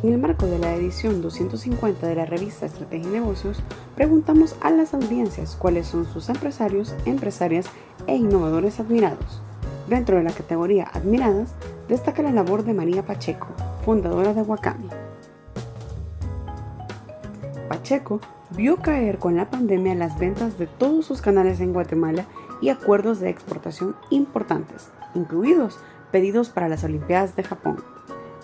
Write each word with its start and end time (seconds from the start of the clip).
En 0.00 0.12
el 0.12 0.18
marco 0.18 0.46
de 0.46 0.60
la 0.60 0.76
edición 0.76 1.20
250 1.22 2.06
de 2.06 2.14
la 2.14 2.24
revista 2.24 2.66
Estrategia 2.66 3.08
y 3.08 3.12
Negocios, 3.14 3.58
preguntamos 3.96 4.54
a 4.60 4.70
las 4.70 4.94
audiencias 4.94 5.56
cuáles 5.56 5.88
son 5.88 6.06
sus 6.06 6.28
empresarios, 6.28 6.94
empresarias 7.04 7.66
e 8.06 8.14
innovadores 8.14 8.78
admirados. 8.78 9.42
Dentro 9.88 10.16
de 10.16 10.22
la 10.22 10.30
categoría 10.30 10.84
Admiradas, 10.84 11.52
destaca 11.88 12.22
la 12.22 12.30
labor 12.30 12.62
de 12.62 12.74
María 12.74 13.04
Pacheco, 13.04 13.48
fundadora 13.84 14.34
de 14.34 14.42
Wakami. 14.42 14.88
Pacheco 17.68 18.20
vio 18.50 18.76
caer 18.76 19.18
con 19.18 19.36
la 19.36 19.50
pandemia 19.50 19.96
las 19.96 20.16
ventas 20.16 20.58
de 20.58 20.68
todos 20.68 21.06
sus 21.06 21.20
canales 21.20 21.58
en 21.58 21.72
Guatemala 21.72 22.24
y 22.60 22.68
acuerdos 22.68 23.18
de 23.18 23.30
exportación 23.30 23.96
importantes, 24.10 24.90
incluidos 25.16 25.80
pedidos 26.12 26.50
para 26.50 26.68
las 26.68 26.84
Olimpiadas 26.84 27.34
de 27.34 27.42
Japón. 27.42 27.82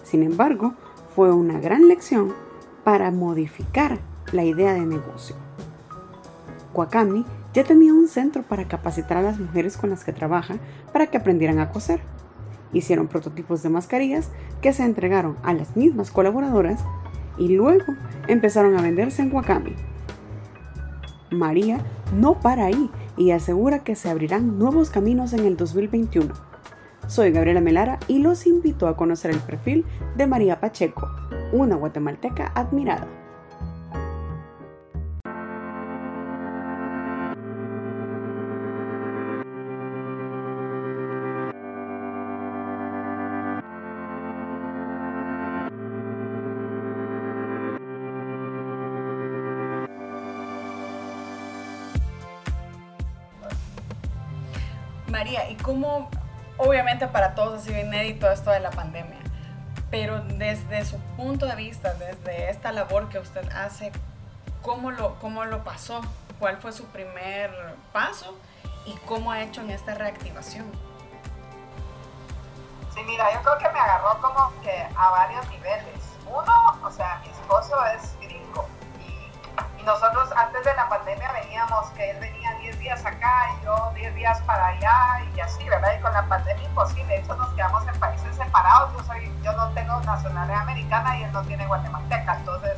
Sin 0.02 0.24
embargo, 0.24 0.74
fue 1.14 1.32
una 1.32 1.60
gran 1.60 1.86
lección 1.86 2.32
para 2.82 3.10
modificar 3.12 4.00
la 4.32 4.42
idea 4.42 4.74
de 4.74 4.84
negocio. 4.84 5.36
Wakami 6.74 7.24
ya 7.52 7.62
tenía 7.62 7.94
un 7.94 8.08
centro 8.08 8.42
para 8.42 8.66
capacitar 8.66 9.18
a 9.18 9.22
las 9.22 9.38
mujeres 9.38 9.76
con 9.76 9.90
las 9.90 10.02
que 10.04 10.12
trabaja 10.12 10.56
para 10.92 11.06
que 11.06 11.16
aprendieran 11.16 11.60
a 11.60 11.70
coser. 11.70 12.00
Hicieron 12.72 13.06
prototipos 13.06 13.62
de 13.62 13.68
mascarillas 13.68 14.30
que 14.60 14.72
se 14.72 14.82
entregaron 14.82 15.36
a 15.44 15.54
las 15.54 15.76
mismas 15.76 16.10
colaboradoras 16.10 16.84
y 17.38 17.48
luego 17.48 17.94
empezaron 18.26 18.76
a 18.76 18.82
venderse 18.82 19.22
en 19.22 19.32
Wakami. 19.32 19.76
María 21.30 21.78
no 22.12 22.40
para 22.40 22.64
ahí 22.64 22.90
y 23.16 23.30
asegura 23.30 23.84
que 23.84 23.94
se 23.94 24.10
abrirán 24.10 24.58
nuevos 24.58 24.90
caminos 24.90 25.32
en 25.32 25.46
el 25.46 25.56
2021 25.56 26.53
soy 27.06 27.32
Gabriela 27.32 27.60
Melara 27.60 27.98
y 28.08 28.18
los 28.18 28.46
invito 28.46 28.88
a 28.88 28.96
conocer 28.96 29.30
el 29.30 29.40
perfil 29.40 29.84
de 30.16 30.26
María 30.26 30.60
Pacheco, 30.60 31.08
una 31.52 31.76
guatemalteca 31.76 32.52
admirada. 32.54 33.06
María, 55.10 55.48
¿y 55.48 55.54
cómo 55.54 56.10
obviamente 56.74 57.06
para 57.06 57.36
todos 57.36 57.60
ha 57.60 57.64
sido 57.64 57.78
inédito 57.78 58.28
esto 58.28 58.50
de 58.50 58.58
la 58.58 58.72
pandemia, 58.72 59.20
pero 59.92 60.20
desde 60.22 60.84
su 60.84 60.98
punto 61.16 61.46
de 61.46 61.54
vista, 61.54 61.94
desde 61.94 62.50
esta 62.50 62.72
labor 62.72 63.08
que 63.08 63.20
usted 63.20 63.48
hace, 63.52 63.92
¿cómo 64.60 64.90
lo, 64.90 65.14
cómo 65.20 65.44
lo 65.44 65.62
pasó? 65.62 66.00
¿Cuál 66.40 66.56
fue 66.56 66.72
su 66.72 66.84
primer 66.86 67.76
paso? 67.92 68.36
¿Y 68.86 68.96
cómo 69.06 69.30
ha 69.30 69.42
hecho 69.42 69.60
en 69.60 69.70
esta 69.70 69.94
reactivación? 69.94 70.66
Sí, 72.92 73.02
mira, 73.06 73.32
yo 73.32 73.40
creo 73.42 73.58
que 73.58 73.68
me 73.68 73.78
agarró 73.78 74.20
como 74.20 74.60
que 74.60 74.84
a 74.96 75.10
varios 75.10 75.48
niveles. 75.50 76.00
Uno, 76.26 76.78
o 76.82 76.90
sea, 76.90 77.20
mi 77.22 77.28
esposo 77.28 77.76
es 77.86 78.16
gringo 78.18 78.66
y, 78.98 79.80
y 79.80 79.84
nosotros 79.84 80.28
antes 80.34 80.64
de 80.64 80.74
la 80.74 80.88
pandemia 80.88 81.30
veníamos 81.34 81.86
que 81.90 82.10
él 82.10 82.18
venía 82.18 82.43
10 82.64 82.78
días 82.78 83.04
acá 83.04 83.50
y 83.60 83.64
yo 83.64 83.92
10 83.94 84.14
días 84.14 84.40
para 84.42 84.68
allá 84.68 85.22
y 85.36 85.40
así, 85.40 85.68
¿verdad? 85.68 85.90
Y 85.98 86.02
con 86.02 86.12
la 86.14 86.22
pandemia 86.26 86.64
imposible, 86.64 87.04
de 87.04 87.20
hecho 87.20 87.36
nos 87.36 87.50
quedamos 87.50 87.86
en 87.86 88.00
países 88.00 88.34
separados, 88.36 88.92
yo, 88.94 89.04
soy, 89.04 89.30
yo 89.42 89.52
no 89.52 89.68
tengo 89.70 90.00
nacionalidad 90.00 90.62
americana 90.62 91.18
y 91.18 91.24
él 91.24 91.32
no 91.32 91.42
tiene 91.42 91.66
guatemalteca, 91.66 92.36
entonces 92.38 92.72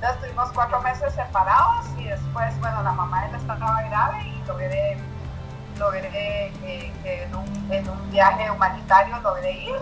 ya 0.00 0.10
estuvimos 0.10 0.50
cuatro 0.52 0.80
meses 0.80 1.14
separados 1.14 1.86
y 1.96 2.04
después, 2.04 2.58
bueno, 2.60 2.82
la 2.82 2.92
mamá 2.92 3.22
de 3.22 3.28
él 3.28 3.34
estaba 3.36 3.82
grave 3.82 4.22
y 4.26 4.42
logré, 4.46 4.98
logré 5.78 6.46
eh, 6.64 6.92
en, 7.04 7.36
un, 7.36 7.72
en 7.72 7.88
un 7.88 8.10
viaje 8.10 8.50
humanitario 8.50 9.20
logré 9.20 9.52
ir 9.52 9.76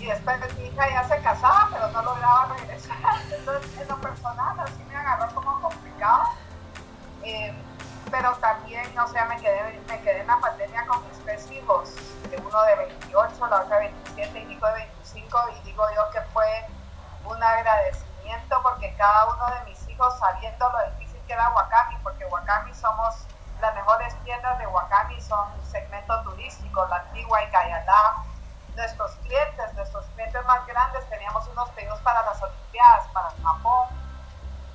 y 0.00 0.06
después 0.06 0.38
mi 0.58 0.64
hija 0.64 0.90
ya 0.90 1.04
se 1.04 1.22
casaba, 1.22 1.68
pero 1.70 1.88
no 1.92 2.02
lograba 2.02 2.54
regresar. 2.56 2.96
Entonces, 3.38 3.78
en 3.80 3.88
lo 3.88 4.00
personal, 4.00 4.58
así 4.60 4.82
me 4.88 4.96
agarró 4.96 5.32
como 5.34 5.60
complicado. 5.60 6.22
Eh, 7.22 7.52
pero 8.10 8.32
también, 8.36 8.98
o 8.98 9.08
sea, 9.08 9.24
me 9.26 9.36
quedé, 9.36 9.80
me 9.86 10.00
quedé 10.00 10.20
en 10.20 10.26
la 10.26 10.38
pandemia 10.38 10.86
con 10.86 11.06
mis 11.08 11.18
tres 11.24 11.50
hijos, 11.50 11.94
uno 12.44 12.62
de 12.62 12.76
28, 12.76 13.46
la 13.46 13.60
otra 13.60 13.78
de 13.78 13.88
27 13.88 14.38
y 14.38 14.44
Nico 14.46 14.66
de 14.66 14.72
25, 14.74 15.38
y 15.56 15.60
digo 15.66 15.84
yo 15.94 16.10
que 16.10 16.20
fue 16.32 16.66
un 17.24 17.42
agradecimiento 17.42 18.60
porque 18.62 18.94
cada 18.96 19.26
uno 19.34 19.46
de 19.46 19.70
mis 19.70 19.88
hijos, 19.88 20.18
sabiendo 20.18 20.70
lo 20.70 20.90
difícil 20.90 21.20
que 21.26 21.32
era 21.32 21.50
Wakami, 21.50 21.96
porque 22.02 22.24
Wakami 22.26 22.74
somos 22.74 23.26
las 23.60 23.74
mejores 23.74 24.14
tiendas 24.24 24.58
de 24.58 24.66
Wakami, 24.66 25.20
son 25.20 25.48
segmento 25.70 26.22
turístico, 26.22 26.86
la 26.86 26.96
antigua 26.96 27.42
y 27.42 27.50
Cayalá, 27.50 28.16
nuestros 28.74 29.12
clientes, 29.16 29.74
nuestros 29.74 30.04
clientes 30.14 30.44
más 30.46 30.66
grandes, 30.66 31.08
teníamos 31.08 31.46
unos 31.48 31.68
pedidos 31.70 32.00
para 32.00 32.24
las 32.24 32.42
Olimpiadas, 32.42 33.06
para 33.12 33.30
Japón, 33.42 33.88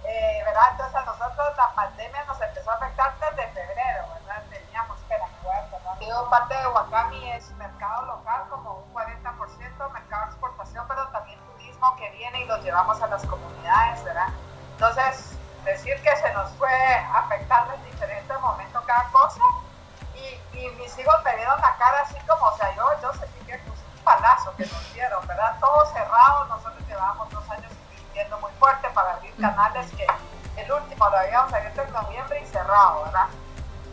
eh, 0.08 0.44
¿verdad? 0.46 0.64
Entonces 0.72 0.96
a 0.96 1.06
nosotros 1.06 1.58
la 1.58 1.74
pandemia 1.74 2.24
nos 2.26 2.40
empezó 2.42 2.72
a 2.72 2.76
afectar 2.76 3.14
desde 3.20 3.48
febrero, 3.50 4.06
¿verdad? 4.14 4.44
Teníamos 4.50 5.00
que 5.08 5.18
¿no? 5.18 5.96
Digo, 6.00 6.30
parte 6.30 6.56
de 6.56 6.68
Wakami 6.68 7.32
es 7.32 7.50
mercado 7.52 8.06
local, 8.06 8.44
como 8.50 8.74
un 8.74 8.94
40%, 8.94 9.92
mercado 9.92 10.26
de 10.26 10.32
exportación, 10.32 10.86
pero 10.88 11.08
también 11.08 11.40
turismo 11.46 11.96
que 11.96 12.10
viene 12.12 12.42
y 12.42 12.46
los 12.46 12.64
llevamos 12.64 13.02
a 13.02 13.08
las 13.08 13.26
comunidades, 13.26 14.04
¿verdad? 14.04 14.28
Entonces, 14.74 15.38
decir 15.64 16.00
que 16.02 16.16
se 16.16 16.34
nos 16.34 16.52
fue 16.54 16.96
afectando 17.14 17.74
en 17.74 17.86
diferentes 17.86 18.40
momentos 18.42 18.84
cada 18.86 19.06
cosa, 19.12 19.42
y, 20.14 20.58
y 20.58 20.70
mis 20.76 20.98
hijos 20.98 21.24
me 21.24 21.36
dieron 21.36 21.60
la 21.60 21.76
cara 21.78 22.02
así 22.02 22.20
como, 22.28 22.46
o 22.46 22.58
sea, 22.58 22.74
yo, 22.76 22.86
yo 23.02 23.14
sentí 23.14 23.46
que 23.46 23.54
un 23.56 24.04
palazo 24.04 24.56
que 24.56 24.66
nos 24.66 24.94
dieron, 24.94 25.26
¿verdad? 25.28 25.58
Todo 25.60 25.86
cerrado, 25.88 26.46
nosotros 26.46 26.85
para 28.96 29.12
abrir 29.12 29.36
canales 29.36 29.92
que 29.92 30.08
el 30.56 30.72
último 30.72 31.10
lo 31.10 31.18
habíamos 31.18 31.54
abierto 31.54 31.82
en 31.82 31.92
noviembre 31.92 32.42
y 32.42 32.46
cerrado, 32.48 33.04
¿verdad? 33.04 33.28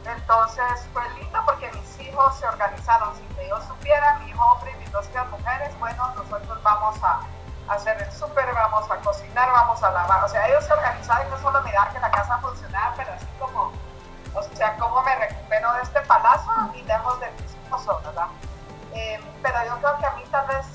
Entonces 0.06 0.88
fue 0.92 1.02
lindo 1.20 1.40
porque 1.44 1.70
mis 1.72 2.00
hijos 2.00 2.36
se 2.36 2.46
organizaron 2.46 3.14
sin 3.16 3.28
que 3.36 3.48
yo 3.48 3.60
supiera, 3.62 4.18
mi 4.20 4.32
hombre 4.32 4.72
y 4.72 4.76
mis 4.76 4.92
dos 4.92 5.08
mujeres, 5.30 5.78
bueno, 5.78 6.14
nosotros 6.16 6.62
vamos 6.62 6.96
a 7.02 7.20
hacer 7.68 8.00
el 8.00 8.12
súper, 8.12 8.52
vamos 8.54 8.90
a 8.90 8.96
cocinar, 8.96 9.50
vamos 9.50 9.82
a 9.82 9.90
lavar, 9.90 10.24
o 10.24 10.28
sea, 10.28 10.48
ellos 10.48 10.64
se 10.64 10.72
organizaron 10.72 11.26
y 11.26 11.30
no 11.30 11.38
solo 11.38 11.62
mirar 11.62 11.92
que 11.92 12.00
la 12.00 12.10
casa 12.10 12.38
funcionara, 12.38 12.94
pero 12.96 13.12
así 13.12 13.26
como, 13.38 13.72
o 14.34 14.42
sea, 14.54 14.76
cómo 14.78 15.02
me 15.02 15.14
recupero 15.16 15.72
de 15.74 15.82
este 15.82 16.00
palazo 16.02 16.50
y 16.74 16.82
dejamos 16.82 17.20
de 17.20 17.30
mis 17.32 17.54
hijos, 17.66 18.02
¿verdad? 18.04 18.26
Eh, 18.94 19.20
pero 19.42 19.64
yo 19.66 19.78
creo 19.78 19.98
que 19.98 20.06
a 20.06 20.10
mí 20.12 20.24
tal 20.30 20.46
vez 20.46 20.66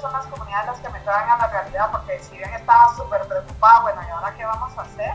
son 0.00 0.12
las 0.12 0.26
comunidades 0.26 0.66
las 0.66 0.78
que 0.80 0.88
me 0.88 1.00
traen 1.00 1.28
a 1.28 1.38
la 1.38 1.46
realidad, 1.48 1.90
porque 1.90 2.18
si 2.20 2.36
bien 2.36 2.52
estaba 2.54 2.94
súper 2.94 3.26
preocupada, 3.26 3.80
bueno, 3.80 4.02
¿y 4.06 4.10
ahora 4.10 4.34
qué 4.34 4.44
vamos 4.44 4.76
a 4.78 4.82
hacer? 4.82 5.12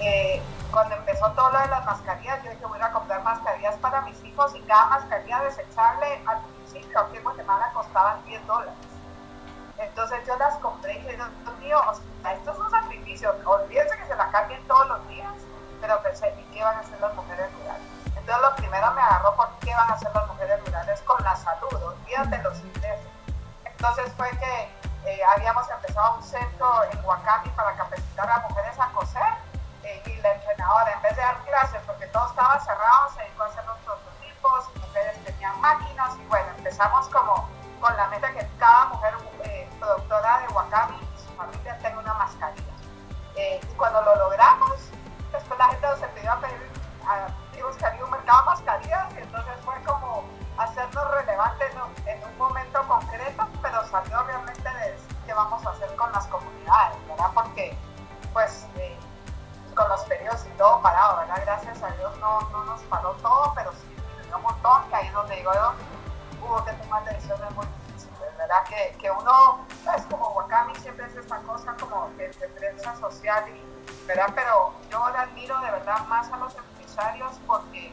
Eh, 0.00 0.42
cuando 0.70 0.94
empezó 0.94 1.30
todo 1.32 1.50
lo 1.50 1.58
de 1.58 1.66
las 1.68 1.84
mascarillas, 1.84 2.42
yo 2.44 2.50
dije 2.50 2.64
voy 2.64 2.80
a 2.80 2.92
comprar 2.92 3.22
mascarillas 3.22 3.76
para 3.76 4.00
mis 4.02 4.22
hijos 4.24 4.54
y 4.54 4.60
cada 4.62 4.86
mascarilla 4.86 5.42
desechable 5.42 6.22
al 6.26 6.40
principio 6.42 7.00
aquí 7.00 7.16
en 7.16 7.22
Guatemala 7.22 7.70
costaban 7.74 8.24
10 8.24 8.46
dólares. 8.46 8.74
Entonces 9.78 10.18
yo 10.26 10.36
las 10.36 10.56
compré 10.56 10.94
y 10.94 10.98
dije, 11.00 11.16
Dios 11.16 11.58
mío, 11.60 11.80
esto 12.32 12.52
es 12.52 12.58
un 12.58 12.70
sacrificio, 12.70 13.34
olvídense 13.44 13.96
que 13.96 14.06
se 14.06 14.16
la 14.16 14.30
cambien 14.30 14.62
todos 14.68 14.88
los 14.88 15.08
días, 15.08 15.34
pero 15.80 16.02
pensé, 16.02 16.34
¿y 16.38 16.54
qué 16.54 16.62
van 16.62 16.76
a 16.76 16.80
hacer 16.80 17.00
las 17.00 17.14
mujeres 17.14 17.46
rurales? 17.54 17.86
Entonces 18.04 18.42
lo 18.42 18.56
primero 18.56 18.90
me 18.92 19.00
agarró 19.00 19.34
por 19.36 19.48
qué 19.60 19.74
van 19.74 19.90
a 19.90 19.94
hacer 19.94 20.14
las 20.14 20.26
mujeres 20.28 20.64
rurales 20.64 21.00
con 21.02 21.24
la 21.24 21.34
salud, 21.36 21.82
olvídate 21.82 22.42
los 22.42 22.58
ingresos. 22.60 22.79
Entonces 23.80 24.12
fue 24.14 24.28
que 24.32 24.68
eh, 25.06 25.20
habíamos 25.34 25.66
empezado 25.70 26.16
un 26.16 26.22
centro 26.22 26.84
en 26.92 27.02
Huacami 27.02 27.48
para 27.56 27.74
capacitar 27.76 28.28
a 28.28 28.40
mujeres 28.40 28.78
a 28.78 28.92
coser 28.92 29.22
eh, 29.84 30.02
y 30.04 30.16
la 30.20 30.34
entrenadora 30.34 30.92
en 30.92 31.00
vez 31.00 31.16
de 31.16 31.22
dar 31.22 31.38
clases, 31.44 31.80
porque 31.86 32.06
todo 32.08 32.26
estaba 32.28 32.60
cerrado, 32.60 33.08
se 33.14 33.22
dedicó 33.22 33.44
a 33.44 33.46
hacer 33.46 33.64
los 33.64 33.78
prototipos, 33.78 34.76
mujeres 34.76 35.24
tenían 35.24 35.58
máquinas 35.62 36.14
y 36.18 36.26
bueno, 36.26 36.46
empezamos 36.58 37.08
con 37.08 37.19
Que, 68.98 69.10
uno, 69.10 69.64
es 69.96 70.02
como 70.06 70.28
Wakami 70.30 70.74
siempre 70.76 71.08
se 71.10 71.20
esta 71.20 71.38
cosa 71.42 71.72
como 71.78 72.08
de, 72.16 72.28
de 72.30 72.48
prensa 72.48 72.96
social, 72.96 73.44
y, 73.48 74.06
¿verdad? 74.06 74.32
Pero 74.34 74.74
yo 74.90 75.08
le 75.08 75.18
admiro 75.18 75.60
de 75.60 75.70
verdad 75.70 76.04
más 76.06 76.30
a 76.32 76.36
los 76.36 76.52
empresarios 76.56 77.32
porque, 77.46 77.92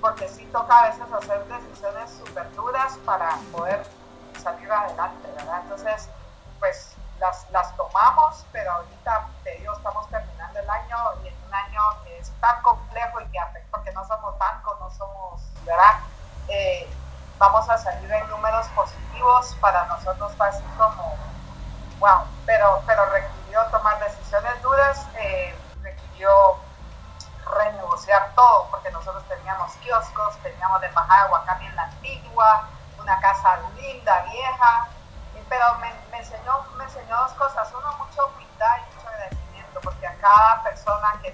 porque 0.00 0.28
sí 0.28 0.44
toca 0.52 0.78
a 0.78 0.88
veces 0.88 1.02
hacer 1.12 1.44
decisiones 1.46 2.10
súper 2.24 2.54
duras 2.54 2.96
para 3.04 3.36
poder 3.50 3.84
salir 4.40 4.70
adelante, 4.70 5.28
¿verdad? 5.36 5.60
Entonces, 5.64 6.08
pues 6.60 6.94
las, 7.18 7.50
las 7.50 7.76
tomamos, 7.76 8.46
pero 8.52 8.70
ahorita, 8.70 9.28
te 9.42 9.58
digo, 9.58 9.72
estamos 9.72 10.08
terminando 10.08 10.60
el 10.60 10.70
año 10.70 10.96
y 11.24 11.28
en 11.28 11.34
un 11.46 11.54
año 11.54 11.82
que 12.04 12.16
es 12.16 12.30
tan 12.40 12.62
complejo 12.62 13.20
y 13.20 13.26
que 13.26 13.40
afecta, 13.40 13.68
porque 13.72 13.90
no 13.90 14.06
somos 14.06 14.38
bancos, 14.38 14.78
no 14.78 14.90
somos, 14.92 15.42
¿verdad? 15.64 15.98
Eh, 16.46 16.88
vamos 17.38 17.68
a 17.68 17.78
salir 17.78 18.10
en 18.10 18.28
números 18.30 18.66
positivos, 18.68 19.56
para 19.60 19.84
nosotros 19.86 20.32
fue 20.36 20.48
así 20.48 20.64
como, 20.76 21.16
wow, 22.00 22.20
pero, 22.44 22.82
pero 22.86 23.06
requirió 23.06 23.64
tomar 23.66 23.98
decisiones 24.00 24.60
duras, 24.62 25.06
eh, 25.14 25.54
requirió 25.82 26.56
renegociar 27.56 28.32
todo, 28.34 28.68
porque 28.70 28.90
nosotros 28.90 29.24
teníamos 29.28 29.72
kioscos, 29.76 30.36
teníamos 30.42 30.80
de 30.80 30.88
embajada 30.88 31.24
de 31.24 31.32
Huacami 31.32 31.66
en 31.66 31.76
la 31.76 31.82
antigua, 31.84 32.68
una 33.00 33.20
casa 33.20 33.58
linda, 33.76 34.22
vieja, 34.30 34.88
pero 35.48 35.74
me, 35.76 36.18
enseñó, 36.18 36.62
me 36.76 36.84
enseñó 36.84 37.16
dos 37.16 37.32
cosas, 37.32 37.72
uno, 37.72 37.90
mucha 37.96 38.22
humildad 38.24 38.76
y 38.76 38.94
mucho 38.94 39.08
agradecimiento, 39.08 39.80
porque 39.82 40.06
a 40.06 40.14
cada 40.16 40.62
persona 40.62 41.12
que 41.22 41.30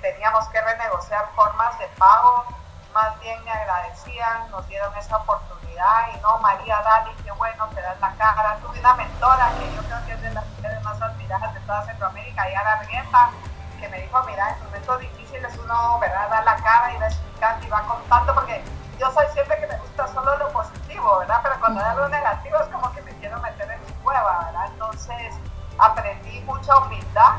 teníamos 0.00 0.48
que 0.48 0.60
renegociar 0.60 1.28
formas 1.34 1.78
de 1.78 1.86
pago, 1.98 2.44
más 2.92 3.18
bien 3.20 3.42
me 3.44 3.50
agradecían, 3.50 4.50
nos 4.50 4.66
dieron 4.68 4.94
esa 4.96 5.16
oportunidad 5.16 6.08
y 6.14 6.20
no, 6.20 6.38
María 6.38 6.80
Dali, 6.82 7.10
qué 7.22 7.30
bueno, 7.32 7.66
te 7.68 7.80
das 7.80 8.00
la 8.00 8.12
cara. 8.14 8.56
Tuve 8.62 8.80
una 8.80 8.94
mentora 8.94 9.50
que 9.58 9.74
yo 9.74 9.82
creo 9.82 10.06
que 10.06 10.12
es 10.12 10.22
de 10.22 10.30
las 10.34 10.46
mujeres 10.46 10.82
más 10.82 11.00
admiradas 11.00 11.54
de 11.54 11.60
toda 11.60 11.84
Centroamérica, 11.84 12.50
Yara 12.50 12.72
Argueta, 12.74 13.30
que 13.78 13.88
me 13.88 14.00
dijo, 14.00 14.22
mira, 14.24 14.50
en 14.50 14.64
momentos 14.64 15.00
difíciles 15.00 15.56
uno, 15.58 15.98
¿verdad?, 16.00 16.28
da 16.28 16.42
la 16.42 16.56
cara 16.56 16.92
y 16.92 16.98
va 16.98 17.06
explicando 17.06 17.66
y 17.66 17.70
va 17.70 17.82
contando, 17.82 18.34
porque 18.34 18.62
yo 18.98 19.10
soy 19.12 19.26
siempre 19.32 19.58
que 19.58 19.66
me 19.66 19.76
gusta 19.78 20.06
solo 20.08 20.36
lo 20.36 20.48
positivo, 20.52 21.18
¿verdad? 21.20 21.40
Pero 21.42 21.60
cuando 21.60 21.80
hay 21.80 21.90
algo 21.90 22.08
negativo 22.08 22.58
es 22.58 22.68
como 22.68 22.92
que 22.92 23.02
me 23.02 23.12
quiero 23.16 23.38
meter 23.40 23.70
en 23.70 23.80
mi 23.80 23.92
cueva, 24.02 24.44
¿verdad? 24.44 24.66
Entonces 24.66 25.34
aprendí 25.78 26.40
mucha 26.42 26.76
humildad 26.78 27.36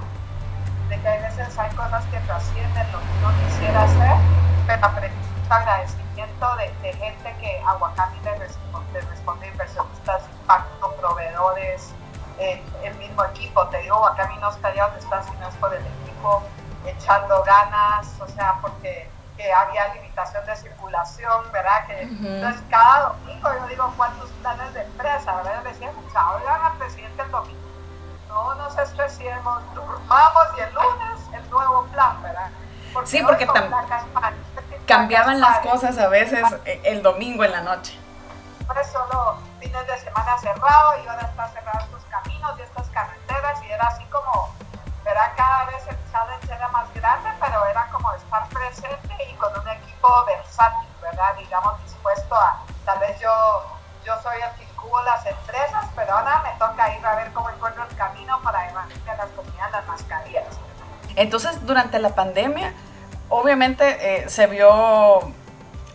de 0.89 0.99
que 0.99 1.07
hay 1.07 1.21
veces 1.21 1.57
hay 1.59 1.69
cosas 1.75 2.03
que 2.05 2.19
trascienden 2.21 2.91
lo 2.91 2.99
que 2.99 3.05
uno 3.19 3.31
quisiera 3.45 3.83
hacer, 3.83 4.15
pero 4.65 4.85
aprendí 4.85 5.20
agradecimiento 5.53 6.55
de, 6.55 6.71
de, 6.81 6.93
gente 6.93 7.35
que 7.39 7.61
a 7.65 7.73
Wakami 7.75 8.19
le 8.21 8.35
responde, 8.35 8.93
le 8.93 9.01
responde 9.01 9.47
inversionistas, 9.47 10.23
impacto, 10.41 10.91
proveedores, 10.95 11.93
eh, 12.39 12.63
el 12.83 12.95
mismo 12.95 13.23
equipo. 13.25 13.67
Te 13.67 13.77
digo, 13.79 13.99
Wakami 14.01 14.37
no 14.37 14.49
está 14.49 14.69
allá 14.69 14.85
donde 14.85 14.99
está, 14.99 15.23
sino 15.23 15.47
es 15.47 15.55
por 15.55 15.73
el 15.73 15.85
equipo, 15.85 16.43
echando 16.85 17.43
ganas, 17.43 18.07
o 18.19 18.27
sea, 18.27 18.57
porque 18.61 19.09
que 19.37 19.51
había 19.53 19.93
limitación 19.93 20.45
de 20.45 20.55
circulación, 20.55 21.51
¿verdad? 21.51 21.87
Que, 21.87 22.05
uh 22.05 22.09
-huh. 22.09 22.35
Entonces, 22.35 22.61
cada 22.69 23.09
domingo 23.09 23.49
yo 23.53 23.67
digo, 23.67 23.93
¿cuántos 23.97 24.29
planes 24.41 24.73
de 24.73 24.81
empresa? 24.83 25.35
¿verdad? 25.35 25.63
Yo 25.63 25.69
decía, 25.69 25.91
oigan 26.35 26.61
al 26.61 26.77
presidente 26.77 27.21
el 27.21 27.31
domingo, 27.31 27.59
no 28.27 28.55
nos 28.55 28.77
estresemos, 28.77 29.61
durmamos 29.73 30.43
y 30.57 30.61
el 30.61 30.73
lunes 30.73 31.19
el 31.33 31.49
nuevo 31.49 31.83
plan, 31.85 32.21
¿verdad? 32.21 32.49
Porque 32.93 33.09
sí, 33.09 33.23
porque 33.23 33.45
también 33.45 33.71
cambiaban 34.85 35.39
las 35.39 35.59
cosas 35.59 35.97
a 35.97 36.07
veces 36.07 36.43
el 36.83 37.01
domingo 37.01 37.43
en 37.43 37.51
la 37.51 37.61
noche. 37.61 37.97
Los 38.67 39.37
fines 39.59 39.87
de 39.87 39.97
semana 39.99 40.37
cerrado 40.37 41.03
y 41.03 41.07
ahora 41.07 41.27
están 41.27 41.51
cerrados 41.51 41.83
estos 41.83 42.03
caminos 42.09 42.57
y 42.57 42.61
estas 42.61 42.87
carreteras 42.89 43.61
y 43.63 43.71
era 43.71 43.87
así 43.87 44.03
como, 44.05 44.49
verá, 45.03 45.33
cada 45.35 45.65
vez 45.65 45.85
el 45.87 45.97
challenge 46.11 46.53
era 46.53 46.67
más 46.69 46.93
grande, 46.93 47.29
pero 47.39 47.65
era 47.65 47.87
como 47.91 48.11
estar 48.13 48.47
presente 48.47 49.15
y 49.29 49.33
con 49.35 49.51
un 49.59 49.67
equipo 49.67 50.25
versátil, 50.25 50.89
¿verdad? 51.01 51.35
Digamos, 51.37 51.83
dispuesto 51.83 52.35
a, 52.35 52.63
tal 52.85 52.99
vez 52.99 53.19
yo, 53.19 53.63
yo 54.05 54.13
soy 54.21 54.37
el 54.41 54.51
que 54.57 54.63
incubo 54.63 55.01
las 55.01 55.25
empresas, 55.25 55.85
pero 55.95 56.17
ahora 56.17 56.41
me 56.43 56.57
toca 56.57 56.95
ir 56.95 57.05
a 57.05 57.15
ver 57.15 57.31
cómo 57.33 57.49
encuentro 57.49 57.83
el 57.83 57.95
camino 57.95 58.39
para 58.41 58.67
llevar 58.67 58.85
a 58.85 59.15
las 59.15 59.29
comunidades 59.31 59.71
las 59.73 59.87
mascarillas. 59.87 60.45
Entonces, 61.15 61.65
durante 61.65 61.99
la 61.99 62.15
pandemia, 62.15 62.73
obviamente 63.31 64.23
eh, 64.23 64.29
se 64.29 64.45
vio 64.45 65.19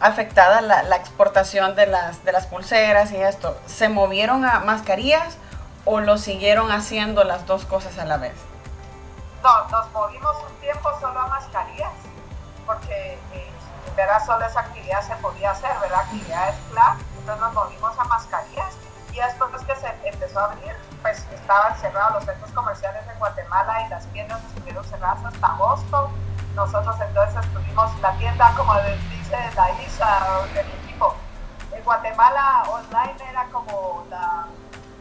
afectada 0.01 0.61
la, 0.61 0.83
la, 0.83 0.97
exportación 0.97 1.77
de 1.77 1.87
las, 1.87 2.25
de 2.25 2.33
las 2.33 2.47
pulseras 2.47 3.13
y 3.13 3.17
esto. 3.17 3.57
¿Se 3.67 3.89
movieron 3.89 4.45
a 4.45 4.61
mascarillas 4.61 5.39
o 5.85 6.01
lo 6.01 6.19
siguieron 6.19 6.73
haciendo 6.73 7.25
las 7.25 7.47
dos 7.47 7.65
cosas 7.65 7.99
a 7.99 8.05
la 8.05 8.17
vez? 8.17 8.35
No, 9.43 9.69
nos 9.69 9.91
movimos 9.93 10.37
un 10.49 10.61
tiempo 10.61 10.91
solo 11.01 11.21
a 11.21 11.27
mascarillas, 11.29 11.93
porque 12.67 13.19
eh, 13.33 13.51
verdad 13.95 14.25
solo 14.25 14.45
esa 14.45 14.61
actividad 14.61 15.03
se 15.03 15.15
podía 15.17 15.53
hacer, 15.53 15.71
¿verdad? 15.81 16.01
Actividades 16.01 16.57
clave, 16.71 17.03
entonces 17.19 17.41
nos 17.41 17.55
movimos 17.55 17.99
a 17.99 18.05
mascarillas 18.05 18.75
y 19.13 19.17
después 19.19 19.63
que 19.63 19.77
se 19.77 19.95
empezó 20.05 20.41
a 20.41 20.45
abrir, 20.47 20.75
pues 21.01 21.25
estaban 21.33 21.79
cerrados 21.79 22.15
los 22.17 22.25
centros 22.25 22.51
comerciales 22.51 23.03
en 23.11 23.19
Guatemala 23.19 23.87
y 23.87 23.91
las 23.91 24.07
tiendas 24.07 24.43
estuvieron 24.45 24.85
cerradas 24.85 25.25
hasta 25.25 25.47
agosto 25.47 26.11
nosotros 26.57 26.97
entonces 27.07 27.26
la 27.77 28.13
tienda, 28.17 28.55
como 28.57 28.75
dice 29.11 29.37
la 29.55 29.71
Isa 29.83 30.47
del 30.55 30.67
equipo. 30.67 31.15
En 31.73 31.85
Guatemala 31.85 32.63
online 32.71 33.17
era 33.29 33.45
como 33.53 34.03
la, 34.09 34.47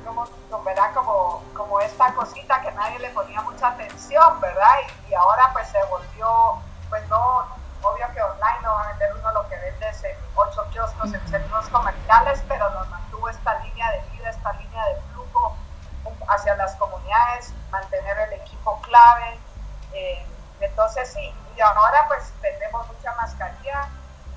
como, 0.03 0.27
¿verdad? 0.63 0.93
Como, 0.93 1.41
como 1.53 1.79
esta 1.79 2.13
cosita 2.13 2.61
que 2.61 2.71
nadie 2.73 2.99
le 2.99 3.09
ponía 3.11 3.41
mucha 3.43 3.69
atención, 3.69 4.41
¿verdad? 4.41 4.75
Y, 5.07 5.11
y 5.11 5.13
ahora 5.13 5.51
pues 5.53 5.69
se 5.69 5.81
volvió, 5.85 6.59
pues 6.89 7.07
no, 7.07 7.45
obvio 7.81 8.05
que 8.13 8.21
online 8.21 8.59
no 8.61 8.73
va 8.73 8.83
a 8.83 8.87
vender 8.89 9.13
uno 9.21 9.31
lo 9.31 9.47
que 9.47 9.55
vende 9.55 9.87
en 9.87 10.17
ocho 10.35 10.67
kioscos 10.71 11.13
en 11.13 11.27
centros 11.29 11.69
comerciales, 11.69 12.43
pero 12.49 12.69
nos 12.71 12.89
mantuvo 12.89 13.29
esta 13.29 13.57
línea 13.59 13.89
de 13.91 14.01
vida, 14.11 14.29
esta 14.31 14.51
línea 14.51 14.85
de 14.87 15.01
flujo 15.13 15.55
hacia 16.27 16.55
las 16.55 16.75
comunidades, 16.75 17.53
mantener 17.71 18.17
el 18.19 18.33
equipo 18.33 18.81
clave. 18.81 19.39
Eh, 19.93 20.25
entonces 20.59 21.13
sí, 21.13 21.33
y 21.55 21.61
ahora 21.61 22.05
pues 22.07 22.33
vendemos 22.41 22.85
mucha 22.87 23.13
mascarilla 23.15 23.87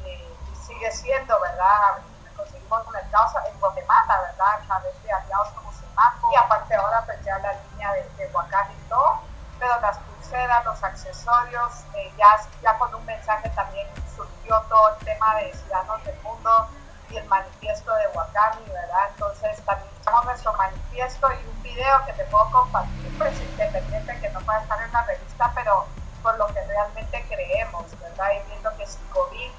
eh, 0.04 0.36
y 0.52 0.56
sigue 0.56 0.90
siendo, 0.92 1.38
¿verdad? 1.40 1.98
Conseguimos 2.36 2.88
mercados 2.90 3.32
en 3.50 3.58
Guatemala, 3.58 4.20
¿verdad? 4.20 4.46
A 4.54 4.66
través 4.66 5.02
de 5.02 5.12
aliados 5.12 5.48
como 5.48 5.72
Semaco 5.72 6.30
y 6.32 6.36
aparte 6.36 6.74
ahora 6.76 7.02
pues 7.04 7.22
ya 7.24 7.38
la 7.38 7.52
línea 7.52 7.92
de, 7.92 8.02
de 8.16 8.26
y 8.26 8.88
todo, 8.88 9.20
pero 9.58 9.80
las 9.80 9.98
pulseras, 9.98 10.64
los 10.64 10.82
accesorios, 10.84 11.72
eh, 11.94 12.12
ya, 12.16 12.38
ya 12.62 12.78
con 12.78 12.94
un 12.94 13.04
mensaje 13.04 13.48
también 13.50 13.88
surgió 14.14 14.60
todo 14.68 14.90
el 14.90 15.04
tema 15.04 15.34
de 15.36 15.52
Ciudadanos 15.54 16.04
del 16.04 16.20
Mundo 16.22 16.68
y 17.10 17.16
el 17.16 17.24
manifiesto 17.26 17.92
de 17.94 18.06
Wakami, 18.14 18.64
¿verdad? 18.70 19.08
Entonces 19.10 19.60
también 19.64 19.90
tenemos 20.04 20.24
nuestro 20.24 20.52
manifiesto 20.52 21.28
y 21.32 21.48
un 21.48 21.62
video 21.62 22.04
que 22.06 22.12
te 22.12 22.24
puedo 22.26 22.48
compartir, 22.50 23.18
pues 23.18 23.40
independiente 23.40 24.20
que 24.20 24.30
no 24.30 24.40
pueda 24.40 24.60
estar 24.60 24.80
en 24.80 24.92
la 24.92 25.02
revista, 25.02 25.50
pero 25.54 25.86
por 26.22 26.36
lo 26.38 26.46
que 26.48 26.64
realmente 26.66 27.24
creemos, 27.28 27.84
¿verdad? 28.00 28.28
Y 28.36 28.48
viendo 28.48 28.70
que 28.76 28.86
si 28.86 28.98
COVID 29.12 29.50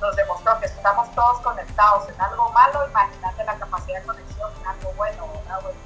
nos 0.00 0.16
demostró 0.16 0.58
que 0.60 0.66
estamos 0.66 1.10
todos 1.14 1.40
conectados 1.40 2.08
en 2.08 2.20
algo 2.20 2.50
malo, 2.52 2.86
imagínate 2.88 3.44
la 3.44 3.56
capacidad 3.56 4.00
de 4.00 4.06
conexión 4.06 4.50
en 4.60 4.66
algo 4.66 4.92
bueno, 4.94 5.26
¿verdad? 5.32 5.60
Bueno, 5.62 5.76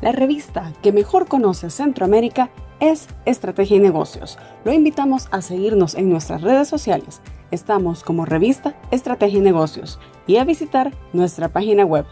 La 0.00 0.12
revista 0.12 0.72
que 0.80 0.92
mejor 0.92 1.26
conoce 1.26 1.70
Centroamérica 1.70 2.50
es 2.78 3.08
Estrategia 3.24 3.78
y 3.78 3.80
Negocios. 3.80 4.38
Lo 4.64 4.72
invitamos 4.72 5.26
a 5.32 5.42
seguirnos 5.42 5.96
en 5.96 6.08
nuestras 6.08 6.42
redes 6.42 6.68
sociales. 6.68 7.20
Estamos 7.50 8.04
como 8.04 8.24
revista 8.24 8.74
Estrategia 8.90 9.38
y 9.38 9.42
Negocios 9.42 10.00
y 10.26 10.36
a 10.36 10.44
visitar 10.44 10.92
nuestra 11.12 11.48
página 11.48 11.84
web 11.84 12.06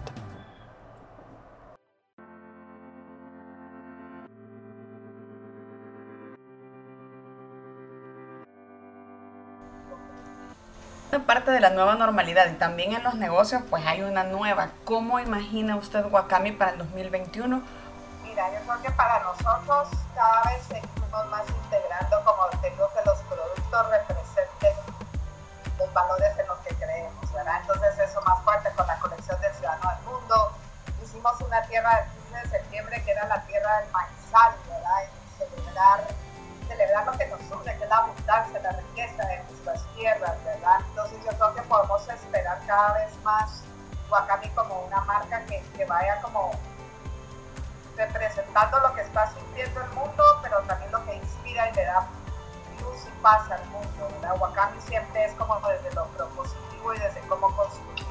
parte 11.27 11.51
de 11.51 11.59
la 11.59 11.69
nueva 11.69 11.95
normalidad 11.95 12.49
y 12.49 12.55
también 12.55 12.93
en 12.93 13.03
los 13.03 13.15
negocios 13.15 13.61
pues 13.69 13.85
hay 13.85 14.01
una 14.01 14.23
nueva. 14.23 14.69
¿Cómo 14.85 15.19
imagina 15.19 15.75
usted 15.75 16.05
Wakami 16.09 16.53
para 16.53 16.71
el 16.71 16.77
2021? 16.79 17.61
Mira, 18.23 18.47
yo 18.53 18.65
creo 18.65 18.81
que 18.81 18.91
para 18.91 19.21
nosotros 19.23 19.89
cada 20.15 20.43
vez 20.43 20.96
fuimos 21.07 21.27
más 21.27 21.49
integrando, 21.49 22.23
como 22.23 22.47
te 22.61 22.69
digo, 22.69 22.89
que 22.93 23.01
los 23.05 23.17
productos 23.19 23.89
representen 23.89 24.75
los 25.77 25.93
valores 25.93 26.37
en 26.37 26.47
los 26.47 26.57
que 26.59 26.75
creemos, 26.75 27.33
¿verdad? 27.33 27.61
Entonces 27.61 27.99
eso 27.99 28.21
más 28.21 28.43
fuerte 28.43 28.69
con 28.75 28.87
la 28.87 28.99
colección 28.99 29.39
del 29.41 29.53
Ciudadano 29.53 29.89
del 29.89 30.03
Mundo. 30.05 30.51
Hicimos 31.01 31.39
una 31.41 31.61
tierra 31.63 31.95
del 31.95 32.09
15 32.31 32.35
de 32.35 32.49
septiembre 32.49 33.03
que 33.03 33.11
era 33.11 33.25
la 33.27 33.41
tierra 33.43 33.79
del 33.79 33.91
maizal, 33.91 34.53
¿verdad? 34.69 35.03
Celebrar, 35.37 35.99
celebrar 36.67 37.05
lo 37.05 37.11
que 37.13 37.27
nos 37.27 37.41
une, 37.51 37.77
que 37.77 37.83
es 37.83 37.89
la 37.89 37.97
abundancia, 37.97 38.59
la 38.59 38.71
riqueza 38.71 39.25
de 39.25 39.43
nuestras 39.43 39.85
tierras, 39.95 40.43
¿verdad? 40.43 40.79
Entonces 40.89 41.19
yo 41.23 41.31
creo 41.37 41.55
que 41.55 41.61
podemos 41.63 42.09
esperar 42.09 42.59
cada 42.65 42.93
vez 42.93 43.15
más 43.23 43.63
Wakami 44.09 44.49
como 44.49 44.81
una 44.81 45.01
marca 45.01 45.39
que, 45.45 45.61
que 45.75 45.85
vaya 45.85 46.21
como 46.21 46.51
representando 47.97 48.79
lo 48.79 48.93
que 48.93 49.01
está 49.01 49.27
sintiendo 49.33 49.81
el 49.81 49.89
mundo, 49.89 50.23
pero 50.43 50.61
también 50.61 50.86
y 51.65 51.73
le 51.73 51.85
da 51.85 52.07
luz 52.81 53.05
y 53.05 53.21
paz 53.21 53.49
al 53.49 53.65
mundo. 53.69 54.07
¿verdad? 54.13 54.39
Wakami 54.39 54.79
siempre 54.81 55.25
es 55.25 55.33
como 55.33 55.59
desde 55.67 55.93
lo 55.95 56.05
propositivo 56.07 56.93
y 56.93 56.99
desde 56.99 57.21
cómo 57.21 57.55
construir. 57.55 58.05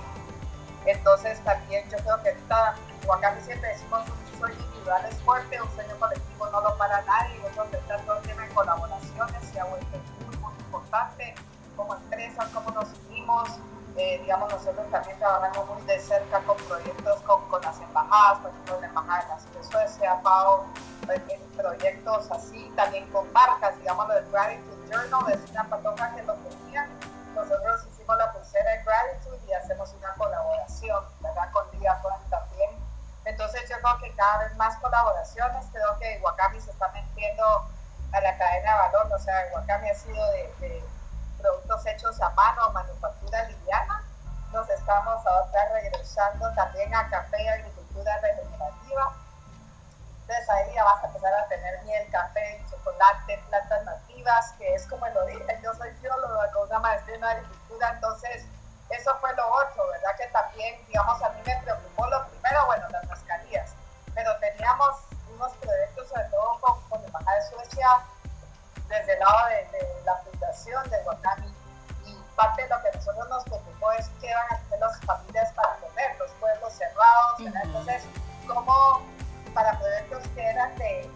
Entonces 0.87 1.41
también 1.41 1.89
yo 1.91 1.99
creo 1.99 2.23
que 2.23 2.31
ahorita 2.31 2.75
Wakami 3.07 3.41
siempre 3.43 3.69
decimos 3.69 4.03
un 4.09 4.39
sueño 4.39 4.55
individual 4.55 5.05
es 5.11 5.17
fuerte, 5.23 5.61
un 5.61 5.71
sueño 5.75 5.97
colectivo 5.99 6.49
no 6.51 6.61
lo 6.61 6.77
para 6.77 7.03
nadie, 7.03 7.39
nosotros 7.41 7.83
todo 8.07 8.17
tiene 8.19 8.49
colaboraciones, 8.51 9.45
se 9.53 9.61
ha 9.61 9.65
vuelto 9.65 9.99
muy, 10.27 10.37
muy 10.37 10.53
importante 10.55 11.35
como 11.77 11.95
empresas, 11.95 12.49
cómo 12.55 12.71
nos 12.71 12.89
unimos, 13.09 13.49
eh, 13.97 14.19
digamos, 14.23 14.53
nosotros 14.53 14.87
también 14.91 15.19
trabajamos 15.19 15.69
muy 15.69 15.83
de 15.83 15.99
cerca 15.99 16.41
con 16.41 16.57
proyectos 16.57 17.21
con, 17.23 17.43
con 17.49 17.63
las 17.63 17.81
embajadas, 17.81 18.41
por 18.41 18.51
ejemplo, 18.51 18.81
la 18.81 18.87
embajada 18.87 19.39
de 19.39 19.59
la 19.59 19.65
Suecia, 19.65 20.21
FAO, 20.23 20.67
en 21.09 21.46
proyectos 21.57 22.31
así, 22.31 22.73
también 22.77 23.11
con 23.11 23.31
marcas, 23.33 23.77
digamos, 23.79 24.09
el 24.15 24.31
Gratitude 24.31 24.89
Journal, 24.91 25.33
es 25.33 25.51
una 25.51 25.65
patoja 25.65 26.15
que 26.15 26.23
lo 26.23 26.35
tenía. 26.35 26.89
Nosotros 27.35 27.87
hicimos 27.93 28.17
la 28.19 28.33
pulsera 28.33 28.71
de 28.71 28.83
Gratitude 28.83 29.41
y 29.49 29.53
hacemos 29.53 29.93
una 29.95 30.15
colaboración, 30.15 31.05
¿verdad? 31.21 31.51
Con 31.53 31.71
Diacon 31.73 32.31
también. 32.31 32.71
Entonces 33.25 33.69
yo 33.69 33.77
creo 33.83 33.99
que 33.99 34.15
cada 34.15 34.39
vez 34.45 34.57
más 34.57 34.77
colaboraciones, 34.77 35.67
creo 35.73 35.99
que 35.99 36.21
Wakami 36.23 36.61
se 36.61 36.71
está 36.71 36.89
metiendo 36.93 37.45
a 38.13 38.21
la 38.21 38.39
cadena 38.39 38.73
de 38.73 38.79
valor, 38.79 39.13
o 39.13 39.19
sea, 39.19 39.35
Wakami 39.55 39.91
ha 39.91 39.95
sido 39.95 40.31
de, 40.31 40.55
de 40.61 40.85
productos 41.39 41.85
hechos 41.87 42.21
a 42.21 42.31
mano, 42.31 42.71
manufactura 42.73 43.45
liviana. 43.45 44.03
Nos 44.53 44.69
estamos 44.71 45.27
ahora 45.27 45.69
regresando 45.73 46.55
también 46.55 46.95
a 46.95 47.09
café 47.11 47.49
agricultura 47.49 48.19
regenerativa. 48.21 49.13
Entonces 50.27 50.51
ahí 50.51 50.75
ya 50.75 50.83
vas 50.83 51.05
a 51.05 51.07
empezar 51.07 51.33
a 51.35 51.47
tener 51.47 51.83
miel, 51.85 52.11
café, 52.11 52.61
chocolate, 52.69 53.41
plantas 53.49 53.85
nativas, 53.85 54.53
que 54.59 54.75
es 54.75 54.85
como 54.89 55.07
el 55.07 55.17
origen. 55.19 55.63
Yo 55.63 55.73
soy 55.75 55.91
bióloga 56.03 56.51
con 56.51 56.67
una 56.67 56.81
maestría 56.81 57.15
en 57.15 57.25
agricultura, 57.25 57.91
entonces 57.95 58.45
eso 58.91 59.17
fue 59.21 59.33
lo 59.37 59.47
otro, 59.47 59.87
¿verdad? 59.87 60.17
Que 60.17 60.27
también, 60.27 60.85
digamos, 60.89 61.23
a 61.23 61.29
mí 61.29 61.41
me 61.47 61.57
preocupó 61.63 62.09
lo 62.09 62.27
primero, 62.27 62.67
bueno, 62.67 62.89
las 62.89 63.07
mascarillas, 63.07 63.71
pero 64.17 64.37
teníamos 64.39 64.97
unos 65.33 65.53
proyectos, 65.59 66.09
sobre 66.09 66.25
todo 66.25 66.59
con, 66.61 66.89
con 66.89 67.01
la 67.03 67.07
Embajada 67.07 67.37
de 67.37 67.49
Suecia, 67.49 67.89
desde 68.89 69.13
el 69.13 69.21
lado 69.21 69.47
de, 69.47 70.03
la 70.05 70.17
fundación 70.17 70.91
de 70.91 71.03
Wakami. 71.05 71.55
Y 72.05 72.15
parte 72.35 72.63
de 72.63 72.69
lo 72.69 72.83
que 72.83 72.89
a 72.89 72.93
nosotros 72.95 73.29
nos 73.29 73.45
preocupó 73.45 73.93
es 73.93 74.09
qué 74.21 74.35
van 74.35 74.51
a 74.51 74.55
hacer 74.57 74.81
las 74.81 75.01
familias 75.03 75.53
para 75.53 75.77
comer, 75.77 76.17
los 76.19 76.33
pueblos 76.33 76.73
cerrados. 76.73 77.39
Entonces, 77.39 78.03
cómo 78.49 79.16
para 79.57 79.79
proyectos 79.79 80.23
que 80.35 80.47
eran 80.47 80.77
de, 80.77 81.11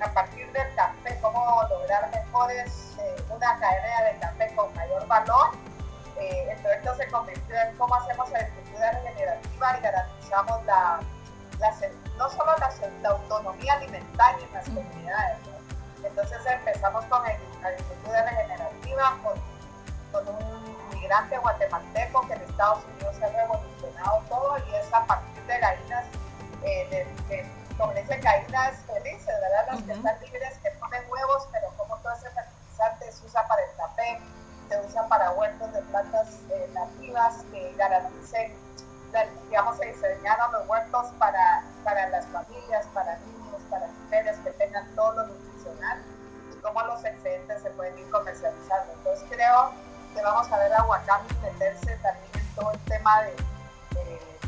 a 0.00 0.12
partir 0.14 0.50
del 0.50 0.74
café, 0.74 1.18
cómo 1.20 1.62
lograr 1.68 2.10
mejores, 2.10 2.96
eh, 2.98 3.22
una 3.28 3.58
cadena 3.60 4.02
de 4.10 4.18
café 4.18 4.54
con 4.56 4.74
mayor 4.74 5.06
valor. 5.06 5.50
Eh, 6.18 6.48
el 6.50 6.58
proyecto 6.62 6.96
se 6.96 7.06
convirtió 7.08 7.54
en 7.54 7.76
cómo 7.76 7.94
hacemos 7.96 8.32
agricultura 8.32 8.92
regenerativa 8.92 9.78
y 9.78 9.82
garantizamos 9.82 10.64
la, 10.64 11.00
no 12.16 12.30
solo 12.30 12.56
la, 12.56 12.70
la 13.02 13.08
autonomía 13.10 13.74
alimentaria 13.74 14.46
en 14.46 14.54
las 14.54 14.64
comunidades, 14.64 15.38
entonces 16.02 16.38
empezamos 16.46 17.04
con 17.04 17.20
agricultura 17.26 18.22
regenerativa, 18.24 19.18
con, 19.22 19.34
con, 20.12 20.34
un 20.34 20.90
migrante 20.94 21.36
guatemalteco 21.36 22.26
que 22.26 22.32
en 22.32 22.40
Estados 22.42 22.84
Unidos 22.86 23.16
ha 23.22 23.28
revolucionado 23.28 24.22
todo 24.30 24.56
y 24.66 24.74
es 24.76 24.94
a 24.94 25.04
partir 25.04 25.42
de 25.44 25.58
gallinas, 25.58 26.06
eh, 26.68 27.06
de, 27.28 27.46
como 27.76 27.92
dice, 27.94 28.18
gallinas 28.18 28.76
felices, 28.86 29.26
¿verdad? 29.26 29.66
Las 29.72 29.82
que 29.82 29.92
están 29.92 30.20
libres, 30.20 30.58
que 30.62 30.70
ponen 30.80 31.02
huevos, 31.10 31.48
pero 31.52 31.68
como 31.76 31.96
todo 31.98 32.12
ese 32.12 32.30
fertilizante 32.30 33.12
se 33.12 33.26
usa 33.26 33.46
para 33.46 33.62
el 33.62 33.76
café, 33.76 34.20
se 34.68 34.80
usa 34.86 35.08
para 35.08 35.30
huertos 35.32 35.72
de 35.72 35.82
plantas 35.82 36.28
eh, 36.50 36.70
nativas 36.74 37.44
que 37.52 37.72
garanticen, 37.76 38.52
digamos, 39.48 39.78
se 39.78 39.86
diseñaron 39.86 40.52
los 40.52 40.68
huertos 40.68 41.06
para, 41.18 41.62
para 41.84 42.08
las 42.10 42.26
familias, 42.26 42.86
para 42.92 43.16
niños, 43.18 43.62
para 43.70 43.86
mujeres 43.86 44.36
que 44.44 44.50
tengan 44.52 44.86
todos 44.94 45.28
los 45.28 45.38
y 46.52 46.56
cómo 46.60 46.82
los 46.82 47.04
excedentes 47.04 47.62
se 47.62 47.70
pueden 47.70 47.98
ir 47.98 48.10
comercializando. 48.10 48.92
Entonces 48.94 49.24
creo 49.28 49.72
que 50.14 50.22
vamos 50.22 50.50
a 50.50 50.58
ver 50.58 50.72
a 50.72 50.84
Wakami 50.84 51.28
meterse 51.42 51.96
también 51.96 52.30
en 52.34 52.54
todo 52.54 52.72
el 52.72 52.78
tema 52.80 53.22
de, 53.22 53.36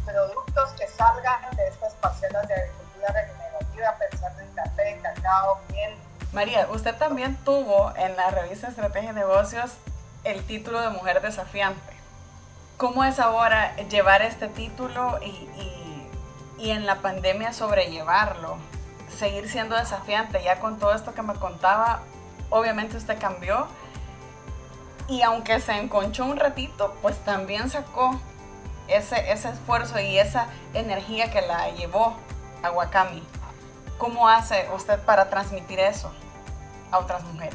productos 0.04 0.39
que 0.76 0.86
salgan 0.88 1.56
de 1.56 1.68
estas 1.68 1.94
parcelas 1.94 2.46
de 2.48 2.54
agricultura 2.54 3.12
regenerativa, 3.12 3.94
pensando 3.98 4.40
en 4.40 4.48
café, 4.54 5.00
cacao, 5.02 5.60
miel. 5.70 5.94
María, 6.32 6.68
usted 6.70 6.94
también 6.96 7.36
tuvo 7.44 7.92
en 7.96 8.16
la 8.16 8.30
revista 8.30 8.68
Estrategia 8.68 9.12
de 9.12 9.20
Negocios 9.20 9.72
el 10.24 10.44
título 10.44 10.80
de 10.80 10.90
Mujer 10.90 11.22
Desafiante. 11.22 11.92
¿Cómo 12.76 13.04
es 13.04 13.18
ahora 13.18 13.74
llevar 13.88 14.22
este 14.22 14.48
título 14.48 15.18
y, 15.22 15.28
y, 15.28 16.10
y 16.58 16.70
en 16.70 16.86
la 16.86 16.96
pandemia 16.96 17.52
sobrellevarlo? 17.52 18.58
seguir 19.20 19.48
siendo 19.48 19.76
desafiante. 19.76 20.42
Ya 20.42 20.58
con 20.58 20.78
todo 20.78 20.94
esto 20.94 21.14
que 21.14 21.22
me 21.22 21.34
contaba, 21.34 22.00
obviamente 22.48 22.96
usted 22.96 23.18
cambió. 23.20 23.66
Y 25.08 25.22
aunque 25.22 25.60
se 25.60 25.72
enconchó 25.72 26.24
un 26.24 26.36
ratito, 26.36 26.96
pues 27.02 27.18
también 27.24 27.68
sacó 27.68 28.18
ese, 28.90 29.32
ese 29.32 29.50
esfuerzo 29.50 29.98
y 29.98 30.18
esa 30.18 30.46
energía 30.74 31.30
que 31.30 31.42
la 31.42 31.70
llevó 31.70 32.16
a 32.62 32.70
Wakami. 32.70 33.26
¿Cómo 33.98 34.28
hace 34.28 34.68
usted 34.74 34.98
para 35.00 35.28
transmitir 35.28 35.78
eso 35.80 36.12
a 36.90 36.98
otras 36.98 37.22
mujeres? 37.24 37.54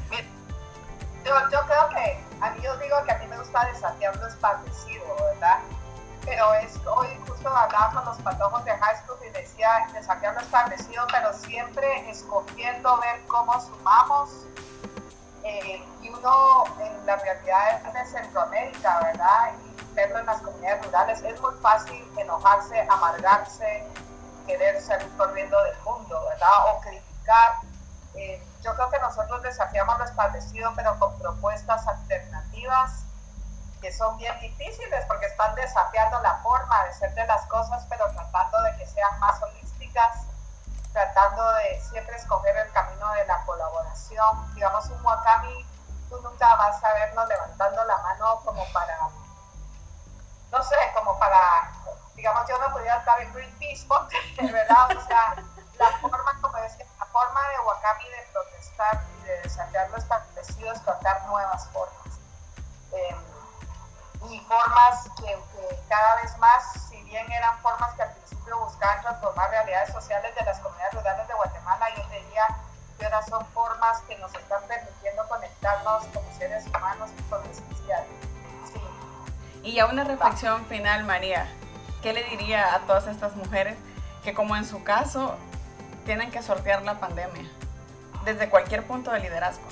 Yo, 1.24 1.34
yo 1.52 1.60
creo 1.66 1.90
que, 1.90 2.24
a 2.40 2.52
mí 2.52 2.62
yo 2.62 2.78
digo 2.78 2.96
que 3.06 3.12
a 3.12 3.18
mí 3.18 3.28
me 3.28 3.38
gusta 3.38 3.66
desafiar 3.66 4.16
lo 4.16 4.28
¿verdad? 5.26 5.60
pero 6.26 6.54
es, 6.56 6.80
hoy 6.86 7.08
justo 7.28 7.50
hablaba 7.50 7.92
con 7.94 8.06
los 8.06 8.18
patojos 8.18 8.66
de 8.66 8.72
high 8.72 8.98
school 9.04 9.18
y 9.28 9.30
decía, 9.30 9.88
desafiar 9.94 10.34
lo 10.34 10.42
establecido, 10.42 11.06
pero 11.12 11.32
siempre 11.34 12.10
escogiendo 12.10 13.00
ver 13.00 13.22
cómo 13.28 13.60
sumamos. 13.62 14.46
Eh, 15.44 15.86
y 16.02 16.10
uno 16.10 16.66
en 16.80 17.06
la 17.06 17.18
realidad 17.18 17.82
de 17.94 18.06
Centroamérica, 18.06 19.00
¿verdad? 19.04 19.52
En 19.98 20.26
las 20.26 20.42
comunidades 20.42 20.86
rurales, 20.86 21.22
es 21.24 21.40
muy 21.40 21.56
fácil 21.62 22.06
enojarse, 22.18 22.82
amargarse, 22.90 23.88
querer 24.46 24.82
salir 24.82 25.10
corriendo 25.18 25.62
del 25.64 25.78
mundo, 25.80 26.22
¿verdad? 26.30 26.50
O 26.70 26.82
criticar. 26.82 27.54
Eh, 28.14 28.44
yo 28.62 28.76
creo 28.76 28.90
que 28.90 29.00
nosotros 29.00 29.42
desafiamos 29.42 29.98
lo 29.98 30.04
establecido, 30.04 30.74
pero 30.76 31.00
con 31.00 31.18
propuestas 31.18 31.88
alternativas 31.88 33.06
que 33.82 33.94
son 33.94 34.18
bien 34.18 34.38
difíciles 34.42 35.06
porque 35.06 35.28
están 35.28 35.56
desafiando 35.56 36.20
la 36.22 36.36
forma 36.38 36.84
de 36.86 36.94
ser 36.94 37.14
de 37.14 37.26
las 37.28 37.46
cosas, 37.46 37.86
pero 37.90 38.06
tratando 38.12 38.64
de 38.64 38.76
que 38.78 38.88
sean 38.88 39.20
más 39.20 39.42
holísticas, 39.44 40.26
tratando 40.92 41.54
de 41.54 41.80
siempre 41.82 42.16
escoger 42.18 42.58
el 42.58 42.72
camino 42.72 43.12
de 43.14 43.26
la 43.28 43.46
colaboración. 43.46 44.56
Digamos, 44.56 44.88
un 44.88 45.06
wakami, 45.06 45.66
tú 46.10 46.20
nunca 46.22 46.54
vas 46.56 46.84
a 46.84 46.94
vernos 46.94 47.28
levantando 47.28 47.84
la 47.86 47.98
mano 48.00 48.42
como 48.44 48.66
para, 48.74 48.98
no 50.56 50.64
sé, 50.64 50.76
como 50.94 51.20
para, 51.20 51.70
digamos, 52.16 52.48
yo 52.48 52.58
no 52.60 52.72
podría 52.72 52.96
estar 52.96 53.20
en 53.20 53.34
Greenpeace, 53.34 53.86
porque, 53.88 54.18
¿verdad? 54.52 54.96
O 54.96 55.02
sea, 55.06 55.36
la 55.78 55.92
forma, 56.00 56.40
como 56.42 56.58
decía, 56.58 56.86
la 56.98 57.06
forma 57.08 57.42
de 57.50 57.60
wakami 57.60 58.10
de 58.10 58.28
protestar 58.32 59.04
y 59.20 59.24
de 59.26 59.42
desafiar 59.42 59.90
lo 59.90 59.98
establecido 59.98 60.72
es 60.72 60.82
tratar 60.84 61.26
nuevas 61.26 61.68
formas. 61.74 62.20
Eh, 62.94 63.16
y 64.30 64.40
formas 64.42 65.10
que, 65.18 65.38
cada 65.90 66.16
vez 66.22 66.38
más, 66.38 66.64
si 66.90 67.04
bien 67.04 67.30
eran 67.32 67.60
formas 67.60 67.94
que 67.96 68.04
al 68.04 68.12
principio 68.14 68.58
buscaban 68.60 69.02
transformar 69.02 69.50
realidades 69.50 69.92
sociales 69.92 70.34
de 70.36 70.46
las 70.46 70.58
comunidades 70.60 70.94
rurales 70.94 71.28
de 71.28 71.34
Guatemala, 71.34 71.90
yo 71.96 72.04
diría 72.08 72.48
que 72.98 73.06
ahora 73.06 73.22
son 73.24 73.46
formas 73.48 74.00
que 74.08 74.18
nos 74.20 74.34
están 74.34 74.64
permitiendo 74.64 75.28
conectarnos 75.28 76.06
como 76.14 76.38
seres 76.38 76.66
humanos 76.68 77.12
Y 79.66 79.74
ya 79.74 79.88
una 79.88 80.04
reflexión 80.04 80.64
final, 80.68 81.06
María. 81.06 81.48
¿Qué 82.04 82.14
le 82.14 82.24
diría 82.26 82.76
a 82.76 82.82
todas 82.82 83.08
estas 83.08 83.36
mujeres 83.36 83.76
que 84.24 84.36
como 84.36 84.56
en 84.56 84.64
su 84.64 84.84
caso 84.84 85.36
tienen 86.06 86.30
que 86.30 86.44
sortear 86.44 86.84
la 86.84 87.00
pandemia 87.00 87.50
desde 88.26 88.48
cualquier 88.48 88.86
punto 88.86 89.12
de 89.12 89.22
liderazgo? 89.22 89.64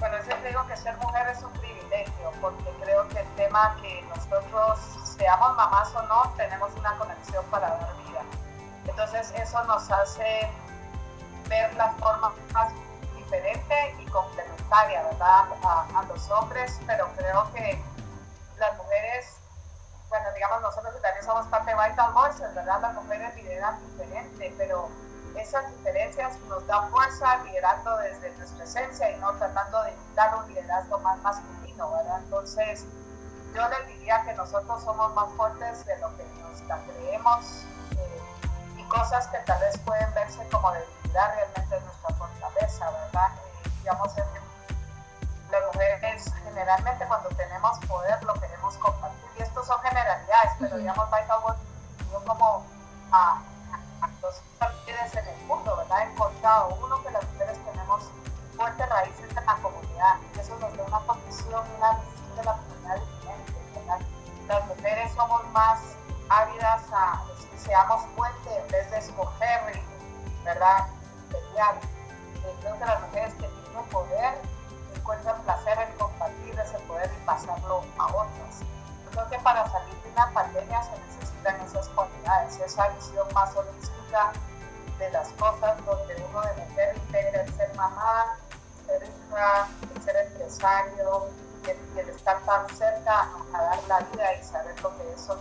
Bueno, 0.00 0.16
siempre 0.24 0.48
digo 0.48 0.66
que 0.66 0.76
ser 0.78 0.96
mujer 0.96 1.28
es 1.28 1.42
un 1.42 1.52
privilegio, 1.52 2.32
porque 2.40 2.64
creo 2.82 3.06
que 3.08 3.18
el 3.18 3.28
tema 3.36 3.76
que 3.82 4.02
nosotros, 4.08 4.78
seamos 5.18 5.54
mamás 5.54 5.94
o 5.94 6.02
no, 6.04 6.32
tenemos 6.38 6.72
una 6.78 6.96
conexión 6.96 7.44
para 7.50 7.68
dar 7.68 7.94
vida. 8.06 8.22
Entonces 8.86 9.34
eso 9.36 9.62
nos 9.64 9.90
hace 9.90 10.48
ver 11.50 11.74
la 11.74 11.92
forma 11.94 12.32
más 12.54 12.72
diferente 13.14 13.96
y 14.00 14.06
complementaria, 14.06 15.02
¿verdad? 15.02 15.44
A, 15.62 15.86
a 15.94 16.02
los 16.04 16.30
hombres, 16.30 16.80
pero 16.86 17.06
creo 17.18 17.52
que 17.52 17.78
las 18.58 18.76
mujeres 18.76 19.38
digamos, 20.34 20.62
nosotros 20.62 20.94
que 20.94 21.00
también 21.00 21.24
somos 21.24 21.46
parte 21.48 21.74
de 21.74 21.88
Vital 21.88 22.12
Voices, 22.12 22.54
¿verdad? 22.54 22.80
Las 22.80 22.94
mujeres 22.94 23.34
lideran 23.36 23.78
diferente, 23.90 24.54
pero 24.56 24.88
esas 25.36 25.68
diferencias 25.76 26.38
nos 26.48 26.66
dan 26.66 26.90
fuerza 26.90 27.36
liderando 27.44 27.96
desde 27.98 28.30
nuestra 28.36 28.64
esencia 28.64 29.10
y 29.10 29.16
no 29.20 29.32
tratando 29.34 29.82
de 29.82 29.94
dar 30.14 30.34
un 30.36 30.48
liderazgo 30.48 30.98
más 31.00 31.18
masculino, 31.18 31.90
¿verdad? 31.92 32.18
Entonces, 32.24 32.84
yo 33.54 33.68
les 33.68 33.86
diría 33.88 34.22
que 34.24 34.34
nosotros 34.34 34.82
somos 34.82 35.14
más 35.14 35.30
fuertes 35.32 35.84
de 35.84 35.98
lo 35.98 36.16
que 36.16 36.24
nos 36.24 36.82
creemos 36.84 37.64
eh, 37.96 38.22
y 38.76 38.84
cosas 38.84 39.26
que 39.28 39.38
tal 39.38 39.60
vez 39.60 39.76
pueden 39.78 40.12
verse 40.14 40.46
como 40.50 40.72
debilidad 40.72 41.34
realmente 41.34 41.76
es 41.76 41.84
nuestra 41.84 42.14
fortaleza, 42.14 42.90
¿verdad? 42.90 43.30
Eh, 43.36 43.70
digamos, 43.80 44.12
las 45.50 45.64
mujeres 45.66 46.32
generalmente 46.44 47.06
cuando 47.06 47.28
tenemos 47.30 47.78
poder 47.86 48.22
lo 48.24 48.34
queremos 48.34 48.47
compartir 48.78 49.30
y 49.38 49.42
estos 49.42 49.66
son 49.66 49.80
generalidades, 49.80 50.52
pero 50.58 50.76
digamos, 50.76 51.08
yo 52.12 52.24
como 52.24 52.64
a, 53.12 53.34
a 53.34 53.42
más 83.38 83.54
de 84.98 85.10
las 85.10 85.28
cosas, 85.38 85.76
donde 85.86 86.26
uno 86.28 86.40
de 86.42 86.54
mujer 86.54 86.96
integra 86.96 87.42
el 87.42 87.54
ser 87.54 87.72
mamá, 87.76 88.36
ser 88.84 89.02
hija, 89.04 89.68
el 89.94 90.02
ser 90.02 90.16
empresario, 90.16 91.28
y 91.64 91.98
el, 91.98 92.08
estar 92.08 92.40
tan 92.40 92.68
cerca 92.76 93.28
a 93.52 93.62
dar 93.62 93.82
la 93.86 94.00
vida 94.00 94.34
y 94.34 94.42
saber 94.42 94.80
lo 94.82 94.96
que 94.96 95.12
eso, 95.12 95.38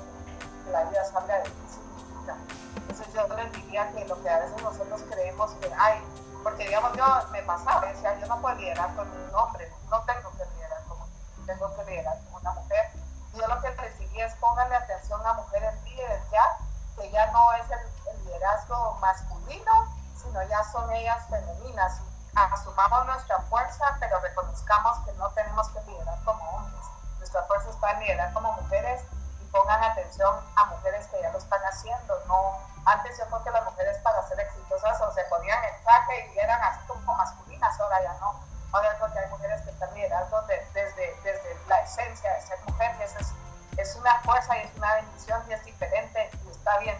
la 0.72 0.84
vida 0.84 1.04
salga 1.06 1.40
de 1.40 1.44
ti 1.50 1.68
significa. 1.70 2.36
Entonces 2.76 3.14
yo 3.14 3.28
les 3.36 3.52
diría 3.54 3.92
que 3.94 4.06
lo 4.06 4.22
que 4.22 4.30
a 4.30 4.40
veces 4.40 4.62
nosotros 4.62 5.02
creemos 5.10 5.52
que 5.54 5.74
hay 5.74 6.00
porque 6.44 6.66
digamos 6.66 6.94
yo 6.96 7.06
me 7.32 7.42
pasaba, 7.44 7.88
decía, 7.88 8.18
yo 8.20 8.28
no 8.28 8.40
puedo 8.40 8.56
liderar 8.56 8.96
con 8.96 9.10
un 9.10 9.36
hombre, 9.36 9.72
no 9.90 10.02
tengo 10.04 10.32
que 10.32 10.46
liderar 10.56 10.84
como 10.88 11.08
tengo 11.46 11.76
que 11.76 11.92
liderar 11.92 12.18
como 12.26 12.38
una 12.38 12.52
mujer. 12.52 12.92
Yo 13.34 13.48
lo 13.48 13.62
que 13.62 13.70
les 13.82 14.00
diría 14.00 14.28
es 14.28 14.36
pónganle 14.36 14.76
atención 14.76 15.20
a 15.26 15.34
líderes 15.34 15.57
ya, 15.57 15.57
ya 17.12 17.32
no 17.32 17.54
es 17.54 17.66
el, 17.72 18.26
liderazgo 18.26 18.98
masculino, 19.00 19.72
sino 20.22 20.42
ya 20.44 20.64
son 20.66 20.92
ellas 20.92 21.26
femeninas. 21.30 22.00
Asumamos 22.36 23.06
nuestra 23.06 23.40
fuerza, 23.44 23.98
pero 24.00 24.20
reconozcamos 24.20 24.98
que 25.06 25.14
no 25.14 25.30
tenemos 25.32 25.70
que 25.70 25.82
liderar 25.82 26.18
como 26.24 26.44
hombres. 26.52 26.86
Nuestra 27.18 27.44
fuerza 27.44 27.70
está 27.70 27.92
en 27.92 28.00
liderar 28.02 28.34
como 28.34 28.52
mujeres 28.54 29.02
y 29.42 29.46
pongan 29.46 29.84
atención 29.84 30.36
a 30.56 30.66
mujeres 30.66 31.08
que 31.08 31.22
ya 31.22 31.32
lo 31.32 31.38
están 31.38 31.62
haciendo, 31.64 32.20
no 32.28 32.58
antes 32.88 33.18
yo 33.18 33.26
creo 33.26 33.44
que 33.44 33.52
las 33.52 33.66
mujeres 33.66 33.98
para 33.98 34.26
ser 34.30 34.40
exitosas 34.40 35.02
o 35.02 35.12
se 35.12 35.22
ponían 35.26 35.62
en 35.62 35.84
traje 35.84 36.32
y 36.34 36.40
eran 36.40 36.62
así 36.64 36.80
como 36.88 37.16
masculinas, 37.16 37.78
ahora 37.82 38.02
ya 38.02 38.14
no. 38.22 38.40
Ahora 38.72 38.96
creo 38.96 39.12
que 39.12 39.20
hay 39.20 39.30
mujeres 39.30 39.62
que 39.64 39.72
están 39.72 39.94
liderando 39.94 40.42
desde, 40.44 41.14
desde 41.22 41.58
la 41.68 41.82
esencia 41.82 42.34
de 42.34 42.42
ser 42.42 42.58
mujer 42.66 42.96
y 42.98 43.04
eso 43.04 43.20
es, 43.20 43.34
es 43.78 43.96
una 43.98 44.18
fuerza 44.22 44.58
y 44.58 44.62
es 44.62 44.76
una 44.78 44.94
bendición 44.96 45.44
y 45.50 45.54
es 45.54 45.66
diferente 45.66 46.32
y 46.46 46.50
está 46.50 46.78
bien. 46.78 46.97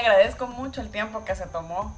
Agradezco 0.00 0.46
mucho 0.46 0.80
el 0.80 0.90
tiempo 0.90 1.24
que 1.24 1.34
se 1.34 1.46
tomó 1.46 1.94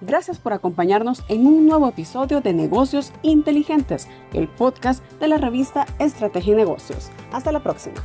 Gracias 0.00 0.38
por 0.38 0.52
acompañarnos 0.52 1.24
en 1.28 1.46
un 1.46 1.66
nuevo 1.66 1.88
episodio 1.88 2.40
de 2.40 2.52
Negocios 2.52 3.12
Inteligentes, 3.22 4.08
el 4.32 4.46
podcast 4.46 5.02
de 5.20 5.26
la 5.26 5.38
revista 5.38 5.86
Estrategia 5.98 6.52
y 6.52 6.56
Negocios. 6.56 7.10
Hasta 7.32 7.50
la 7.50 7.64
próxima. 7.64 7.96